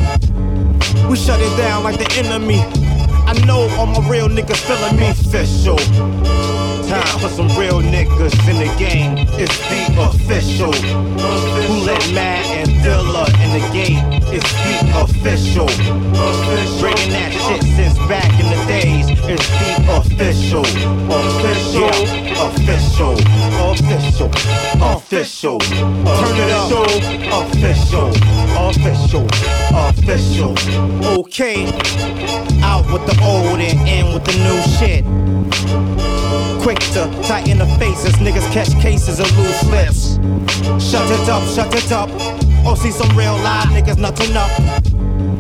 We 1.10 1.16
shut 1.16 1.40
it 1.42 1.58
down 1.58 1.84
like 1.84 1.98
the 1.98 2.10
enemy. 2.18 2.60
I 3.26 3.34
know 3.46 3.68
all 3.78 3.86
my 3.86 4.08
real 4.10 4.28
niggas 4.28 4.58
feeling 4.68 4.96
me 4.98 5.10
official. 5.10 5.78
Time 6.90 7.20
for 7.20 7.30
some 7.30 7.48
real 7.50 7.82
niggas 7.82 8.34
in 8.50 8.58
the 8.58 8.76
game. 8.80 9.14
It's 9.38 9.56
the 9.70 9.94
official. 10.02 10.74
Who 10.74 11.86
let 11.86 12.02
Matt 12.16 12.44
and 12.48 12.70
Dilla 12.82 13.30
in 13.46 13.62
the 13.62 13.70
game? 13.72 14.02
It's 14.34 14.52
the 14.66 14.90
official. 14.98 15.68
Bringing 16.82 17.12
that 17.12 17.32
shit 17.32 17.62
since 17.78 17.96
back 18.10 18.34
in 18.42 18.50
the 18.50 18.66
days. 18.66 19.06
It's 19.30 19.48
the 19.62 19.86
official. 20.02 20.66
Official. 21.14 21.94
Official. 22.42 23.14
Official. 23.70 24.32
Official. 24.82 25.60
Turn 25.60 26.38
it 26.42 26.50
up. 26.50 26.72
Official. 27.46 28.10
Official. 28.58 29.28
Official. 29.76 30.54
Okay. 31.20 31.68
Out 32.64 32.92
with 32.92 33.06
the 33.06 33.16
old 33.22 33.60
and 33.60 33.88
in 33.88 34.12
with 34.12 34.26
the 34.26 34.34
new 34.42 34.60
shit. 34.80 36.19
Quick 36.70 36.92
to 36.94 37.10
tighten 37.24 37.58
the 37.58 37.66
faces, 37.80 38.14
niggas 38.18 38.48
catch 38.52 38.70
cases 38.80 39.20
of 39.20 39.26
loose 39.40 39.64
lips. 39.72 40.18
Shut 40.78 41.10
it 41.10 41.28
up, 41.28 41.42
shut 41.50 41.74
it 41.74 41.92
up. 41.92 42.10
Oh, 42.64 42.76
see 42.76 42.92
some 42.92 43.10
real 43.18 43.34
live 43.38 43.70
niggas 43.70 43.98
nothing 43.98 44.38
up. 44.38 44.52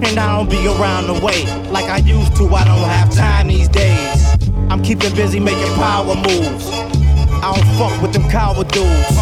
And 0.01 0.17
I 0.19 0.35
don't 0.35 0.49
be 0.49 0.65
around 0.65 1.05
the 1.05 1.23
way 1.23 1.45
like 1.69 1.85
I 1.85 1.97
used 1.97 2.35
to. 2.37 2.47
I 2.47 2.63
don't 2.65 2.81
have 2.81 3.13
time 3.13 3.47
these 3.47 3.69
days. 3.69 4.25
I'm 4.71 4.81
keeping 4.81 5.13
busy 5.13 5.39
making 5.39 5.71
power 5.75 6.15
moves. 6.15 6.67
I 7.45 7.53
don't 7.53 7.77
fuck 7.77 8.01
with 8.01 8.11
them 8.11 8.27
coward 8.31 8.69
dudes. 8.69 9.17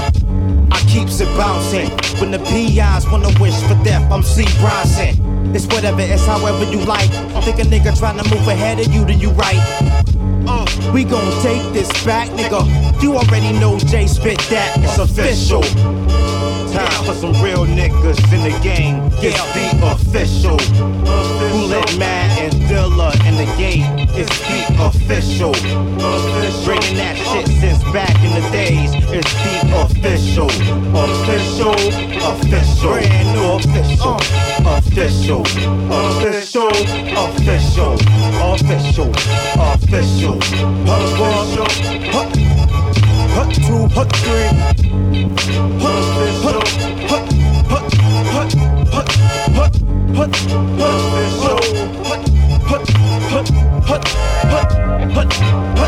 I 0.71 0.79
keeps 0.87 1.19
it 1.19 1.27
bouncing. 1.35 1.89
When 2.21 2.31
the 2.31 2.39
PIs 2.39 3.05
wanna 3.11 3.37
wish 3.37 3.59
for 3.63 3.75
death, 3.83 4.09
I'm 4.09 4.23
C. 4.23 4.45
Bronson. 4.61 5.53
It's 5.53 5.65
whatever, 5.65 5.99
it's 5.99 6.25
however 6.25 6.63
you 6.71 6.79
like. 6.85 7.11
I 7.35 7.41
think 7.41 7.59
a 7.59 7.63
nigga 7.63 7.99
trying 7.99 8.17
to 8.17 8.23
move 8.33 8.47
ahead 8.47 8.79
of 8.79 8.87
you, 8.93 9.03
then 9.03 9.19
you 9.19 9.31
right. 9.31 10.06
Uh, 10.49 10.65
we 10.93 11.03
gon' 11.03 11.31
take 11.43 11.61
this 11.73 11.89
back, 12.05 12.29
nigga. 12.29 12.63
You 13.01 13.15
already 13.17 13.51
know 13.59 13.77
Jay 13.77 14.07
spit 14.07 14.39
that. 14.49 14.77
It's 14.79 14.97
official. 14.97 15.61
Time 16.71 17.03
for 17.05 17.13
some 17.13 17.33
real 17.43 17.65
niggas 17.65 18.19
in 18.31 18.41
the 18.43 18.57
game. 18.63 19.09
It's 19.19 19.41
the 19.53 19.67
official. 19.91 20.57
Who 20.57 21.67
let 21.67 21.97
the 23.37 23.45
gate? 23.55 23.85
It's 24.17 24.33
the 24.49 24.65
official. 24.81 25.53
Bringing 26.65 26.97
that 26.97 27.15
shit 27.15 27.47
since 27.61 27.83
back 27.93 28.15
in 28.25 28.33
the 28.33 28.41
days. 28.49 28.91
It's 29.13 29.31
the 29.45 29.61
official. 29.77 30.49
Official. 30.97 31.77
Official. 32.17 32.97
Brand 32.97 33.29
new 33.37 33.61
official. 33.61 34.17
Official. 34.65 35.41
Official. 35.93 36.69
Official. 37.13 37.93
Official. 37.93 37.93
Official. 38.41 39.09
Official. 39.69 40.41
Hut 40.89 41.03
one. 41.21 41.47
Hut. 42.09 42.29
Hut 43.37 43.49
two. 43.53 43.85
Hut 43.93 44.09
three. 44.17 44.49
Hut. 45.77 46.01
Hut. 46.43 46.57
Hut. 47.07 47.25
Hut. 47.27 47.27
Hut. 47.53 48.53
Hut. 48.93 49.09
Hut. 49.53 49.75
Hut. 50.15 50.33
Hut. 50.47 50.97
Hut. 52.07 52.36
Hut. 53.87 54.03
Hut. 54.03 54.71
Hut. 55.15 55.33
Hut. 55.79 55.86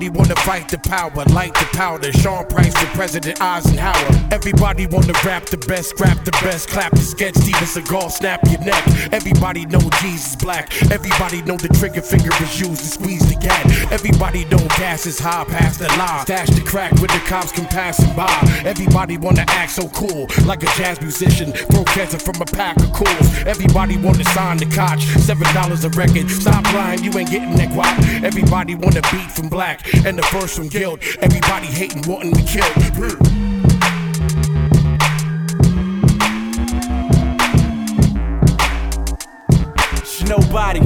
Everybody 0.00 0.16
wanna 0.16 0.40
fight 0.42 0.68
the 0.68 0.78
power, 0.78 1.24
light 1.24 1.54
the 1.54 1.66
powder. 1.76 2.12
Sean 2.28 2.44
Price 2.44 2.78
with 2.78 2.92
President 2.92 3.40
Eisenhower. 3.40 4.28
Everybody 4.30 4.86
wanna 4.86 5.14
rap 5.24 5.46
the 5.46 5.56
best, 5.56 5.88
scrap 5.90 6.26
the 6.26 6.30
best, 6.44 6.68
clap 6.68 6.92
the 6.92 7.00
sketch, 7.00 7.34
Steven 7.36 7.64
Seagal, 7.64 8.10
snap 8.10 8.40
your 8.50 8.60
neck. 8.60 8.84
Everybody 9.12 9.64
know 9.64 9.80
Jesus 10.02 10.36
black. 10.36 10.70
Everybody 10.92 11.40
know 11.40 11.56
the 11.56 11.68
trigger 11.68 12.02
finger 12.02 12.30
is 12.42 12.60
used 12.60 12.82
to 12.82 12.88
squeeze 12.96 13.26
the 13.30 13.36
gat. 13.40 13.64
Everybody 13.90 14.44
know 14.52 14.58
gas 14.76 15.06
is 15.06 15.18
high 15.18 15.44
past 15.44 15.78
the 15.78 15.88
line. 15.96 16.26
Stash 16.26 16.50
the 16.50 16.60
crack 16.60 16.92
when 17.00 17.08
the 17.16 17.22
cops 17.26 17.50
come 17.50 17.64
passing 17.64 18.14
by. 18.14 18.28
Everybody 18.62 19.16
wanna 19.16 19.46
act 19.48 19.70
so 19.70 19.88
cool, 19.88 20.28
like 20.44 20.62
a 20.62 20.70
jazz 20.76 21.00
musician. 21.00 21.52
Throw 21.52 21.84
cancer 21.84 22.18
from 22.18 22.42
a 22.42 22.44
pack 22.44 22.76
of 22.76 22.92
Kools. 22.92 23.46
Everybody 23.46 23.96
wanna 23.96 24.24
sign 24.36 24.58
the 24.58 24.66
cotch. 24.66 25.02
Seven 25.24 25.48
dollars 25.54 25.82
a 25.86 25.88
record. 25.90 26.28
Stop 26.28 26.62
lying, 26.74 27.02
you 27.02 27.10
ain't 27.18 27.30
getting 27.30 27.56
that 27.56 27.70
guap. 27.70 28.22
Everybody 28.22 28.74
wanna 28.74 29.00
beat 29.10 29.30
from 29.32 29.48
black 29.48 29.80
and 30.04 30.18
the 30.18 30.26
verse 30.30 30.54
from 30.54 30.68
guilt. 30.68 31.00
Everybody 31.22 31.68
hating, 31.68 32.02
wanting 32.18 32.46
killed. 32.46 33.88
Sh- 40.04 40.22
Nobody, 40.22 40.80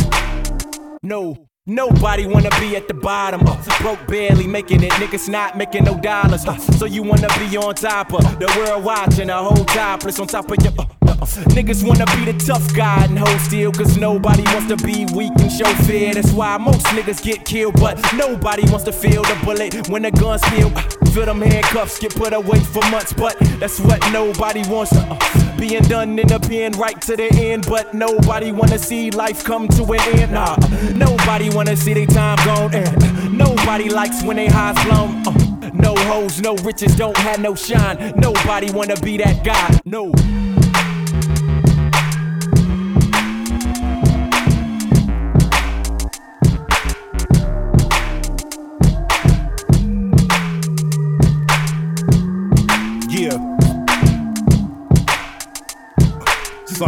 no, 1.03 1.47
nobody 1.67 2.27
wanna 2.27 2.51
be 2.61 2.77
at 2.77 2.89
the 2.89 2.95
bottom. 2.95 3.43
Uh, 3.47 3.57
broke 3.81 4.05
barely 4.07 4.47
making 4.47 4.83
it, 4.83 4.93
niggas 4.93 5.29
not 5.29 5.57
making 5.57 5.85
no 5.85 5.99
dollars. 6.01 6.45
Uh, 6.47 6.57
so 6.57 6.87
you 6.87 7.03
wanna 7.03 7.29
be 7.39 7.57
on 7.57 7.75
top 7.75 8.13
of 8.13 8.23
the 8.39 8.53
world 8.59 8.85
watching 8.85 9.31
a 9.31 9.37
whole 9.43 9.65
topless 9.67 10.19
on 10.19 10.27
top 10.27 10.51
of 10.51 10.57
your. 10.65 10.73
Uh, 10.79 10.87
uh, 11.07 11.13
uh. 11.13 11.27
Niggas 11.57 11.87
wanna 11.87 12.07
be 12.17 12.33
the 12.33 12.45
tough 12.45 12.75
guy 12.75 13.05
and 13.05 13.19
hold 13.19 13.41
still, 13.41 13.71
cause 13.73 13.97
nobody 13.97 14.43
wants 14.55 14.69
to 14.69 14.77
be 14.85 15.07
weak 15.15 15.33
and 15.39 15.51
show 15.53 15.73
fear. 15.87 16.13
That's 16.15 16.33
why 16.33 16.57
most 16.59 16.87
niggas 16.87 17.23
get 17.23 17.45
killed, 17.45 17.75
but 17.81 17.99
nobody 18.15 18.63
wants 18.71 18.85
to 18.85 18.93
feel 18.93 19.23
the 19.23 19.39
bullet 19.45 19.89
when 19.89 20.03
the 20.03 20.11
gun 20.11 20.39
spill. 20.39 20.73
Feel 21.13 21.27
them 21.27 21.43
handcuffs 21.43 21.99
get 21.99 22.15
put 22.15 22.33
away 22.33 22.59
for 22.61 22.81
months, 22.91 23.13
but 23.13 23.37
that's 23.61 23.79
what 23.81 24.01
nobody 24.13 24.63
wants. 24.67 24.93
Uh, 24.95 25.19
being 25.59 25.83
done 25.83 26.19
in 26.19 26.27
the 26.27 26.41
pen 26.41 26.73
right 26.73 26.99
to 27.03 27.17
the 27.17 27.29
end, 27.35 27.67
but 27.69 27.93
nobody 27.93 28.51
wanna 28.51 28.79
see 28.79 29.11
life 29.11 29.45
come 29.45 29.69
to 29.69 29.85
an 29.93 30.01
end. 30.19 30.33
Nah, 30.33 30.57
nobody 30.95 31.51
wanna 31.51 31.77
see 31.77 31.93
their 31.93 32.07
time 32.07 32.39
gone. 32.47 32.75
And 32.75 33.37
nobody 33.37 33.91
likes 33.91 34.23
when 34.23 34.37
they 34.37 34.47
highs 34.47 34.83
blown. 34.87 35.27
Uh, 35.27 35.71
no 35.75 35.95
hoes, 35.95 36.41
no 36.41 36.55
riches, 36.57 36.97
don't 36.97 37.17
have 37.19 37.41
no 37.41 37.55
shine. 37.55 38.15
Nobody 38.17 38.71
wanna 38.73 38.97
be 38.97 39.19
that 39.19 39.45
guy. 39.45 39.81
No. 39.85 40.13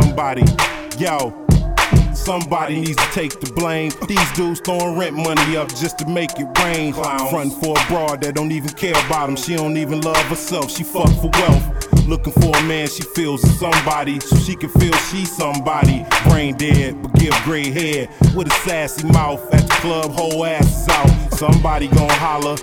Somebody, 0.02 0.42
yo. 0.98 1.46
Somebody 2.14 2.80
needs 2.80 2.96
to 2.96 3.12
take 3.12 3.38
the 3.38 3.52
blame. 3.54 3.92
These 4.08 4.32
dudes 4.32 4.58
throwing 4.58 4.98
rent 4.98 5.14
money 5.14 5.56
up 5.56 5.68
just 5.68 5.98
to 5.98 6.08
make 6.08 6.30
it 6.36 6.48
rain. 6.58 6.92
Front 6.92 7.52
for 7.62 7.78
a 7.78 7.86
broad 7.86 8.20
that 8.22 8.34
don't 8.34 8.50
even 8.50 8.70
care 8.70 8.98
about 9.06 9.28
him. 9.28 9.36
She 9.36 9.54
don't 9.54 9.76
even 9.76 10.00
love 10.00 10.16
herself. 10.26 10.72
She 10.72 10.82
fuck 10.82 11.08
for 11.22 11.30
wealth. 11.34 12.08
Looking 12.08 12.32
for 12.32 12.56
a 12.56 12.62
man 12.64 12.88
she 12.88 13.04
feels 13.14 13.44
is 13.44 13.56
somebody, 13.56 14.18
so 14.18 14.34
she 14.36 14.56
can 14.56 14.68
feel 14.70 14.94
she's 15.12 15.30
somebody. 15.30 16.04
Brain 16.24 16.56
dead, 16.56 17.00
but 17.00 17.14
give 17.14 17.34
gray 17.44 17.70
hair 17.70 18.08
with 18.34 18.48
a 18.48 18.54
sassy 18.66 19.06
mouth 19.06 19.42
at 19.54 19.62
the 19.62 19.74
club. 19.74 20.10
Whole 20.10 20.44
ass 20.44 20.88
out. 20.88 21.34
Somebody 21.34 21.86
gon' 21.86 22.10
holler. 22.10 22.56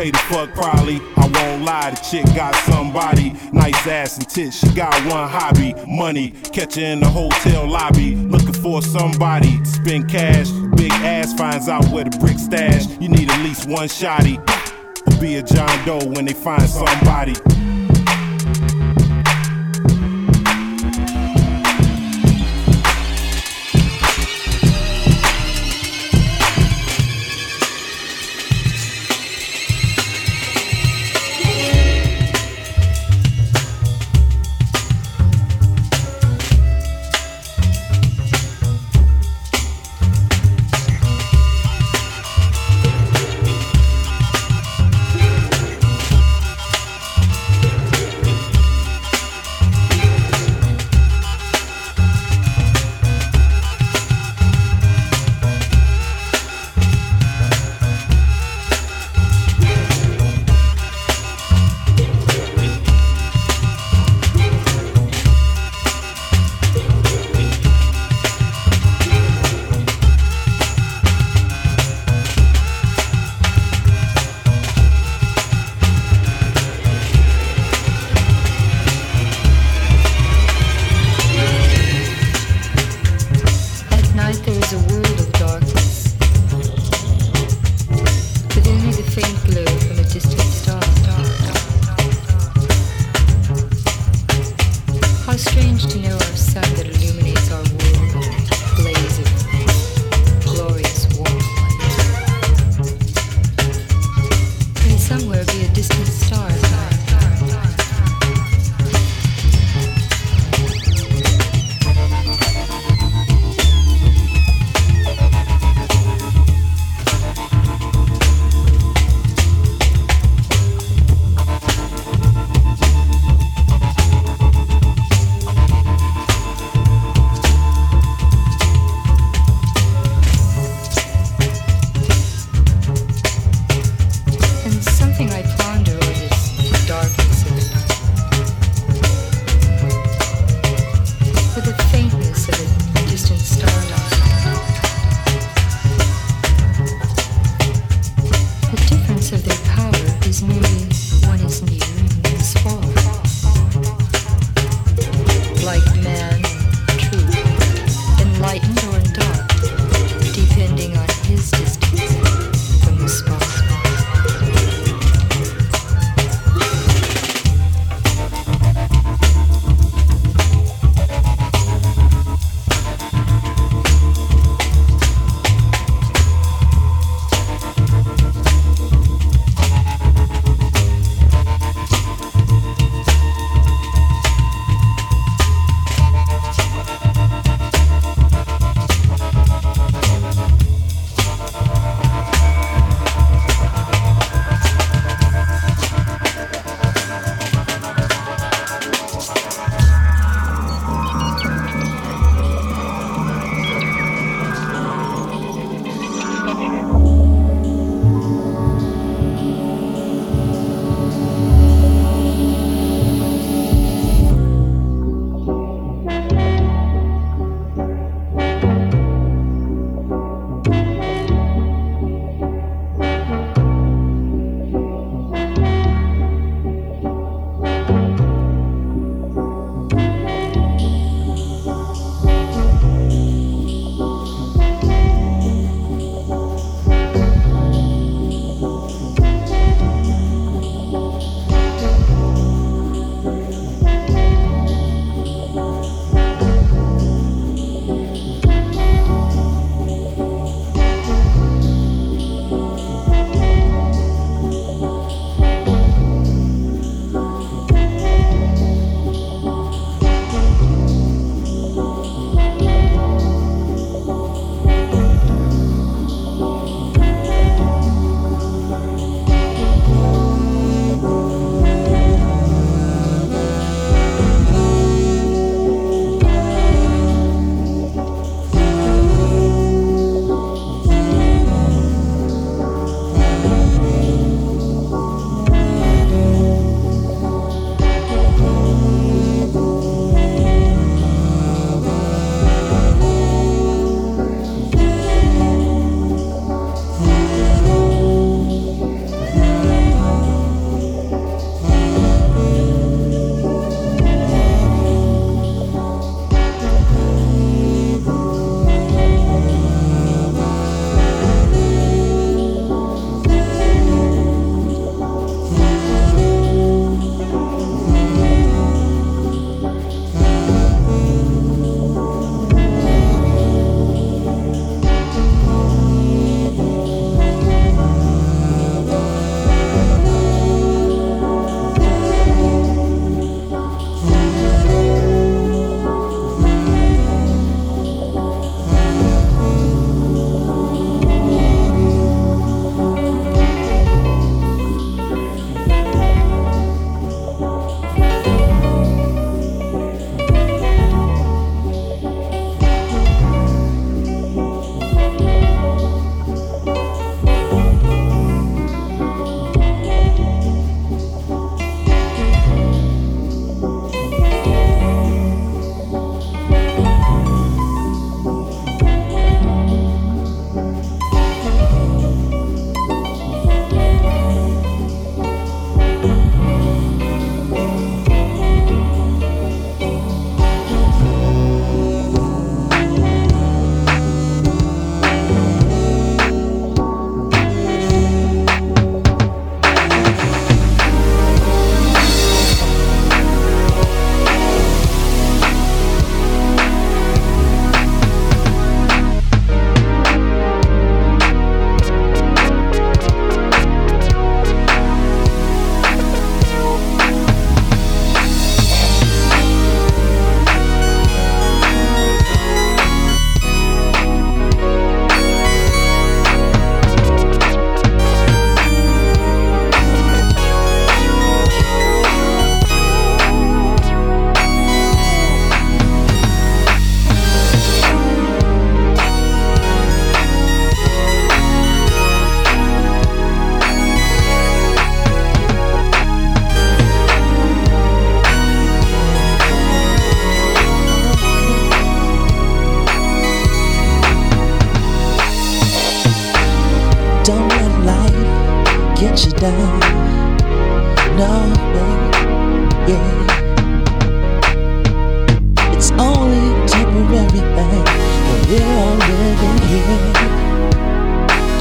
Pay 0.00 0.12
the 0.12 0.18
fuck 0.30 0.54
probably. 0.54 0.98
I 1.18 1.26
won't 1.26 1.62
lie, 1.62 1.90
the 1.90 1.96
chick 1.96 2.24
got 2.34 2.54
somebody. 2.64 3.34
Nice 3.52 3.86
ass 3.86 4.16
and 4.16 4.26
tits. 4.26 4.56
She 4.56 4.74
got 4.74 4.94
one 5.04 5.28
hobby. 5.28 5.74
Money. 5.86 6.30
Catch 6.54 6.76
her 6.76 6.84
in 6.84 7.00
the 7.00 7.06
hotel 7.06 7.68
lobby. 7.68 8.14
Looking 8.16 8.54
for 8.54 8.80
somebody 8.80 9.58
to 9.58 9.66
spend 9.66 10.08
cash. 10.08 10.48
Big 10.74 10.90
ass 10.90 11.34
finds 11.34 11.68
out 11.68 11.84
where 11.88 12.04
the 12.04 12.16
brick 12.16 12.38
stash. 12.38 12.86
You 12.98 13.10
need 13.10 13.30
at 13.30 13.44
least 13.44 13.68
one 13.68 13.88
shotty. 13.88 14.38
Or 15.06 15.20
be 15.20 15.36
a 15.36 15.42
John 15.42 15.84
Doe 15.84 15.98
when 16.14 16.24
they 16.24 16.32
find 16.32 16.62
somebody. 16.62 17.34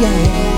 Yeah. 0.10 0.49